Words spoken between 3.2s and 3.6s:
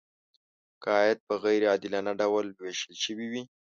وي.